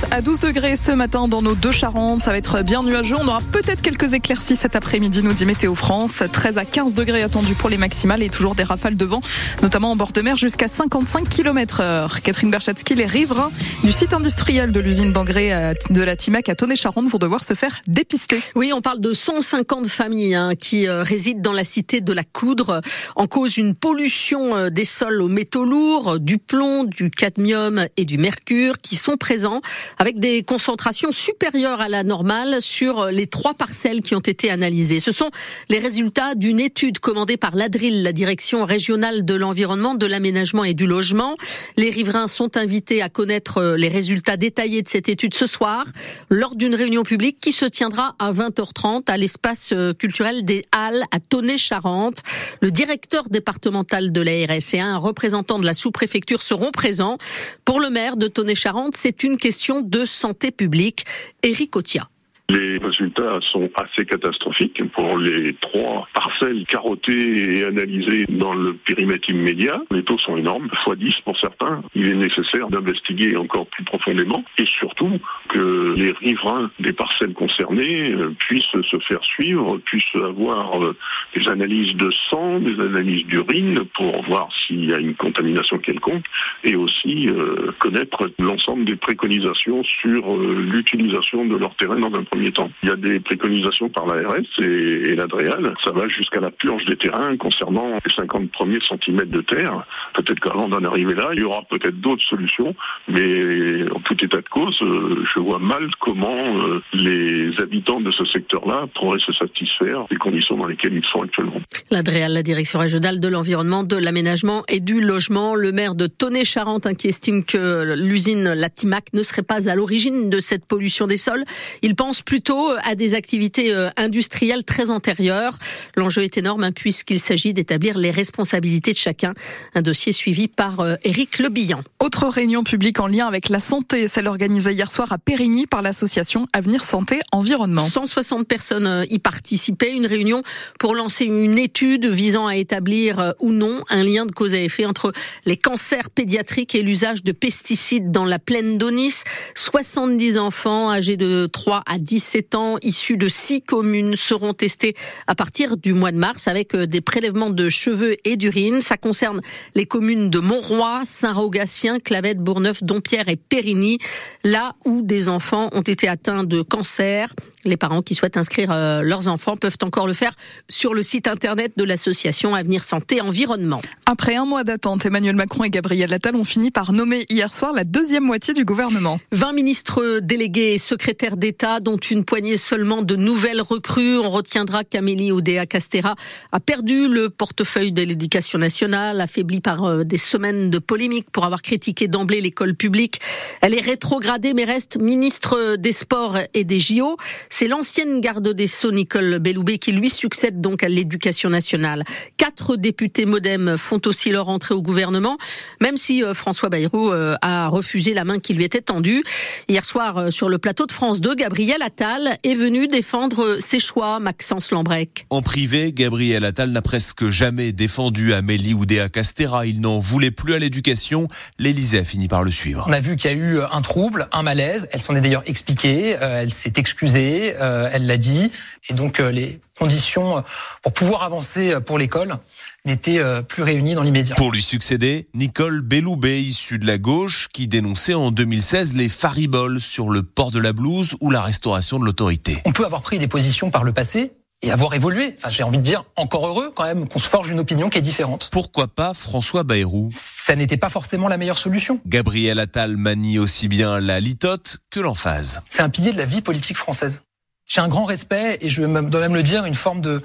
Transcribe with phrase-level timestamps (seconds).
[0.00, 2.20] 10 à 12 degrés ce matin dans nos deux Charentes.
[2.20, 3.16] Ça va être bien nuageux.
[3.20, 6.22] On aura peut-être quelques éclaircies cet après-midi, nous dit Météo France.
[6.30, 9.20] 13 à 15 degrés attendus pour les maximales et toujours des rafales de vent,
[9.62, 12.22] notamment en bord de mer jusqu'à 55 km heure.
[12.22, 13.50] Catherine Berchatsky, les riverains
[13.82, 17.54] du site industriel de l'usine d'engrais euh, de la Timac à Tonnet-Charente vont devoir se
[17.54, 18.40] faire dépister.
[18.54, 22.24] Oui, on parle de 150 familles hein, qui euh, résident dans la cité de la
[22.24, 22.80] Coudre
[23.16, 28.04] en cause une pollution euh, des sols aux métaux lourds, du plomb, du cadmium et
[28.04, 29.60] du mercure qui sont présents
[29.98, 35.00] avec des concentrations supérieures à la normale sur les trois parcelles qui ont été analysées.
[35.00, 35.30] Ce sont
[35.68, 40.74] les résultats d'une étude commandée par l'ADRIL, la direction régionale de l'environnement, de l'aménagement et
[40.74, 41.36] du logement.
[41.76, 45.84] Les riverains sont invités à connaître les résultats détaillés de cette étude ce soir
[46.28, 51.20] lors d'une réunion publique qui se tiendra à 20h30 à l'espace culturel des Halles à
[51.20, 52.22] Tonnet-Charente.
[52.60, 57.18] Le directeur départemental de l'ARS et un représentant de la sous-préfecture seront présents.
[57.64, 61.04] Pour le maire de Tonnet-Charente, c'est une question de santé publique.
[61.42, 62.08] Éric Otia.
[62.50, 69.30] Les résultats sont assez catastrophiques pour les trois parcelles carottées et analysées dans le périmètre
[69.30, 69.80] immédiat.
[69.92, 71.80] Les taux sont énormes, x 10 pour certains.
[71.94, 78.10] Il est nécessaire d'investiguer encore plus profondément et surtout que les riverains des parcelles concernées
[78.10, 80.96] euh, puissent se faire suivre, puissent avoir euh,
[81.36, 86.24] des analyses de sang, des analyses d'urine pour voir s'il y a une contamination quelconque
[86.64, 92.39] et aussi euh, connaître l'ensemble des préconisations sur l'utilisation de leur terrain dans un premier
[92.48, 92.70] temps.
[92.82, 95.74] Il y a des préconisations par l'ARS et, et l'Adréal.
[95.84, 99.86] Ça va jusqu'à la purge des terrains concernant les 50 premiers centimètres de terre.
[100.14, 102.74] Peut-être qu'avant d'en arriver là, il y aura peut-être d'autres solutions,
[103.08, 108.10] mais en tout état de cause, euh, je vois mal comment euh, les habitants de
[108.10, 111.60] ce secteur-là pourraient se satisfaire des conditions dans lesquelles ils sont actuellement.
[111.90, 116.86] L'Adréal, la direction régionale de l'environnement, de l'aménagement et du logement, le maire de Tonnet-Charente
[116.86, 121.16] hein, qui estime que l'usine Latimac ne serait pas à l'origine de cette pollution des
[121.16, 121.44] sols.
[121.82, 125.58] Il pense plutôt à des activités euh, industrielles très antérieures.
[125.96, 129.34] L'enjeu est énorme hein, puisqu'il s'agit d'établir les responsabilités de chacun.
[129.74, 131.80] Un dossier suivi par euh, Éric Lebillan.
[131.98, 135.82] Autre réunion publique en lien avec la santé, celle organisée hier soir à Périgny par
[135.82, 137.80] l'association Avenir Santé Environnement.
[137.84, 139.92] 160 personnes euh, y participaient.
[139.92, 140.44] Une réunion
[140.78, 144.86] pour lancer une étude visant à établir ou non un lien de cause à effet
[144.86, 145.12] entre
[145.46, 149.24] les cancers pédiatriques et l'usage de pesticides dans la plaine d'Onis.
[149.56, 154.94] 70 enfants âgés de 3 à 10 17 ans issus de six communes seront testés
[155.26, 158.82] à partir du mois de mars avec euh, des prélèvements de cheveux et d'urine.
[158.82, 159.40] Ça concerne
[159.74, 163.96] les communes de Montroy, Saint-Rogatien, Clavette, Bourneuf, Dompierre et Périgny,
[164.44, 167.34] là où des enfants ont été atteints de cancer.
[167.64, 170.32] Les parents qui souhaitent inscrire euh, leurs enfants peuvent encore le faire
[170.70, 173.82] sur le site internet de l'association Avenir Santé Environnement.
[174.06, 177.72] Après un mois d'attente, Emmanuel Macron et Gabriel Attal ont fini par nommer hier soir
[177.72, 179.20] la deuxième moitié du gouvernement.
[179.32, 184.18] 20 ministres délégués et secrétaires d'État, dont une poignée seulement de nouvelles recrues.
[184.18, 186.14] On retiendra qu'Amélie Oudéa Castera
[186.52, 191.44] a perdu le portefeuille de l'éducation nationale, affaiblie par euh, des semaines de polémiques pour
[191.44, 193.20] avoir critiqué d'emblée l'école publique.
[193.60, 197.16] Elle est rétrogradée mais reste ministre des Sports et des JO.
[197.52, 202.04] C'est l'ancienne garde des Sceaux, Nicole Belloubet, qui lui succède donc à l'éducation nationale.
[202.36, 205.36] Quatre députés modem font aussi leur entrée au gouvernement,
[205.80, 209.24] même si euh, François Bayrou euh, a refusé la main qui lui était tendue.
[209.68, 213.80] Hier soir, euh, sur le plateau de France 2, Gabriel Attal est venu défendre ses
[213.80, 215.26] choix, Maxence Lambrec.
[215.28, 219.66] En privé, Gabriel Attal n'a presque jamais défendu Amélie Oudéa Castera.
[219.66, 221.26] Il n'en voulait plus à l'éducation.
[221.58, 222.84] L'Élysée a fini par le suivre.
[222.88, 224.88] On a vu qu'il y a eu un trouble, un malaise.
[224.92, 226.16] Elle s'en est d'ailleurs expliquée.
[226.20, 227.39] Elle s'est excusée.
[227.40, 228.50] Euh, elle l'a dit,
[228.88, 230.40] et donc euh, les conditions euh,
[230.82, 232.36] pour pouvoir avancer pour l'école
[232.84, 234.34] n'étaient plus réunies dans l'immédiat.
[234.36, 239.80] Pour lui succéder, Nicole Belloubet, issue de la gauche, qui dénonçait en 2016 les fariboles
[239.80, 242.58] sur le port de la blouse ou la restauration de l'autorité.
[242.64, 245.34] On peut avoir pris des positions par le passé et avoir évolué.
[245.38, 247.98] Enfin, j'ai envie de dire encore heureux quand même qu'on se forge une opinion qui
[247.98, 248.50] est différente.
[248.52, 250.08] Pourquoi pas François Bayrou?
[250.10, 252.00] Ça n'était pas forcément la meilleure solution.
[252.06, 255.60] Gabriel Attal manie aussi bien la litote que l'emphase.
[255.68, 257.22] C'est un pilier de la vie politique française
[257.70, 260.20] j'ai un grand respect et je dois même le dire, une forme de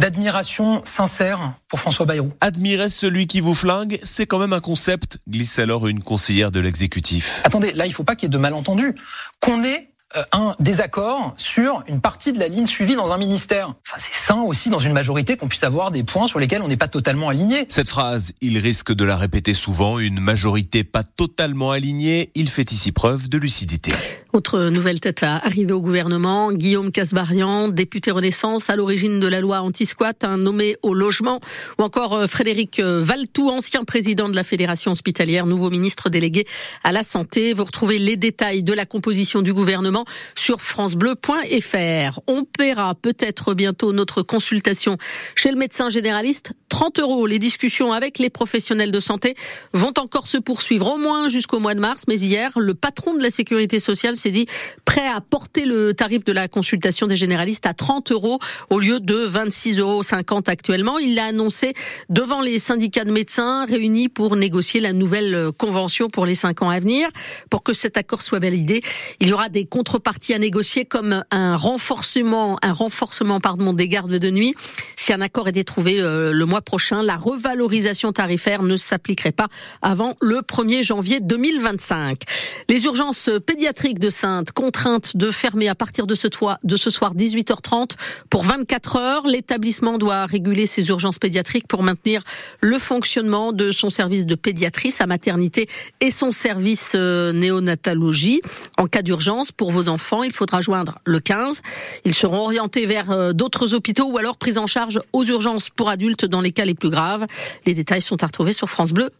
[0.00, 2.32] d'admiration sincère pour François Bayrou.
[2.40, 6.58] Admirer celui qui vous flingue, c'est quand même un concept, glisse alors une conseillère de
[6.58, 7.42] l'exécutif.
[7.44, 8.94] Attendez, là, il faut pas qu'il y ait de malentendus.
[9.40, 9.93] Qu'on ait
[10.32, 13.74] un désaccord sur une partie de la ligne suivie dans un ministère.
[13.86, 16.68] Enfin, c'est sain aussi dans une majorité qu'on puisse avoir des points sur lesquels on
[16.68, 17.66] n'est pas totalement aligné.
[17.68, 22.70] Cette phrase, il risque de la répéter souvent, une majorité pas totalement alignée, il fait
[22.72, 23.92] ici preuve de lucidité.
[24.32, 29.40] Autre nouvelle tête à arriver au gouvernement, Guillaume Casbarian, député Renaissance à l'origine de la
[29.40, 31.38] loi anti-squat, un nommé au logement,
[31.78, 36.46] ou encore euh, Frédéric euh, Valtou, ancien président de la Fédération hospitalière, nouveau ministre délégué
[36.82, 37.52] à la santé.
[37.52, 40.03] Vous retrouvez les détails de la composition du gouvernement
[40.34, 42.20] sur francebleu.fr.
[42.26, 44.96] On paiera peut-être bientôt notre consultation
[45.34, 47.28] chez le médecin généraliste 30 euros.
[47.28, 49.36] Les discussions avec les professionnels de santé
[49.74, 52.02] vont encore se poursuivre au moins jusqu'au mois de mars.
[52.08, 54.46] Mais hier, le patron de la sécurité sociale s'est dit
[54.84, 58.40] prêt à porter le tarif de la consultation des généralistes à 30 euros
[58.70, 60.02] au lieu de 26,50 euros
[60.48, 60.98] actuellement.
[60.98, 61.74] Il l'a annoncé
[62.08, 66.70] devant les syndicats de médecins réunis pour négocier la nouvelle convention pour les cinq ans
[66.70, 67.06] à venir.
[67.50, 68.82] Pour que cet accord soit validé,
[69.20, 74.18] il y aura des contreparties à négocier comme un renforcement, un renforcement pardon des gardes
[74.18, 74.56] de nuit.
[74.96, 79.48] Si un accord était trouvé euh, le mois prochain, la revalorisation tarifaire ne s'appliquerait pas
[79.82, 82.22] avant le 1er janvier 2025.
[82.68, 86.28] Les urgences pédiatriques de Sainte contraintes de fermer à partir de ce,
[86.64, 87.92] de ce soir 18h30
[88.30, 89.26] pour 24 heures.
[89.26, 92.22] L'établissement doit réguler ses urgences pédiatriques pour maintenir
[92.60, 95.68] le fonctionnement de son service de pédiatrie, sa maternité
[96.00, 98.40] et son service euh, néonatologie.
[98.78, 101.62] En cas d'urgence pour vos enfants, il faudra joindre le 15.
[102.04, 105.88] Ils seront orientés vers euh, d'autres hôpitaux ou alors pris en charge aux urgences pour
[105.88, 107.26] adultes dans les cas les plus graves.
[107.66, 109.10] Les détails sont à retrouver sur France Bleu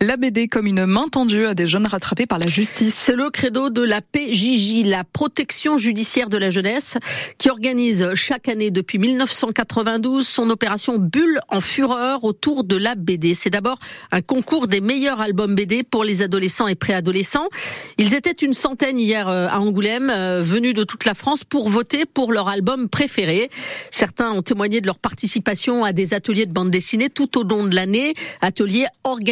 [0.00, 2.96] la BD comme une main tendue à des jeunes rattrapés par la justice.
[2.98, 6.96] C'est le credo de la PJJ, la protection judiciaire de la jeunesse,
[7.36, 13.34] qui organise chaque année depuis 1992 son opération Bulle en fureur autour de la BD.
[13.34, 13.78] C'est d'abord
[14.10, 17.48] un concours des meilleurs albums BD pour les adolescents et préadolescents.
[17.98, 21.68] Ils étaient une centaine hier euh, à Angoulême, euh, venus de toute la France pour
[21.68, 23.50] voter pour leur album préféré.
[23.90, 27.66] Certains ont témoigné de leur participation à des ateliers de bande dessinée tout au long
[27.66, 29.25] de l'année, ateliers organisés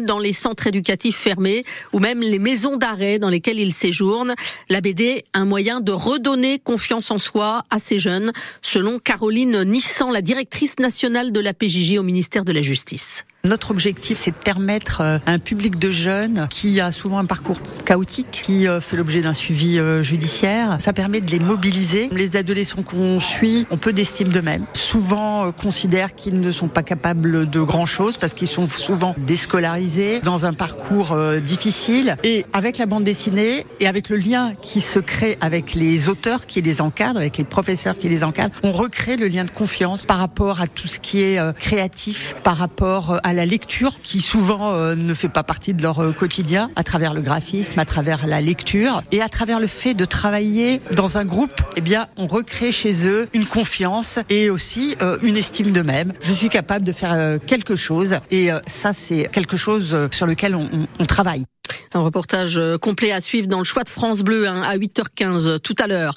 [0.00, 4.34] dans les centres éducatifs fermés ou même les maisons d'arrêt dans lesquelles ils séjournent.
[4.70, 8.32] La BD, un moyen de redonner confiance en soi à ces jeunes,
[8.62, 13.24] selon Caroline Nissan, la directrice nationale de la PJJ au ministère de la Justice.
[13.44, 17.26] Notre objectif, c'est de permettre à euh, un public de jeunes qui a souvent un
[17.26, 20.78] parcours chaotique, qui euh, fait l'objet d'un suivi euh, judiciaire.
[20.80, 22.08] Ça permet de les mobiliser.
[22.10, 24.64] Les adolescents qu'on suit ont peu d'estime d'eux-mêmes.
[24.72, 30.46] Souvent considèrent qu'ils ne sont pas capables de grand-chose parce qu'ils sont souvent déscolarisés dans
[30.46, 32.16] un parcours difficile.
[32.24, 36.46] Et avec la bande dessinée et avec le lien qui se crée avec les auteurs
[36.46, 40.06] qui les encadrent, avec les professeurs qui les encadrent, on recrée le lien de confiance
[40.06, 44.72] par rapport à tout ce qui est créatif, par rapport à la lecture qui souvent
[44.74, 48.26] euh, ne fait pas partie de leur euh, quotidien, à travers le graphisme, à travers
[48.26, 51.60] la lecture et à travers le fait de travailler dans un groupe.
[51.76, 56.12] Eh bien, on recrée chez eux une confiance et aussi euh, une estime d'eux-mêmes.
[56.20, 60.68] Je suis capable de faire quelque chose et ça, c'est quelque chose sur lequel on,
[60.98, 61.44] on travaille.
[61.94, 65.74] Un reportage complet à suivre dans le choix de France Bleu hein, à 8h15 tout
[65.78, 66.14] à l'heure.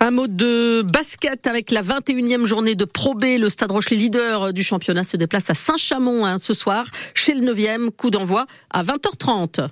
[0.00, 3.38] Un mot de basket avec la 21e journée de Pro B.
[3.38, 6.84] Le Stade Rochelet, leader du championnat, se déplace à Saint-Chamond hein, ce soir
[7.14, 7.90] chez le 9e.
[7.90, 9.68] Coup d'envoi à 20h30.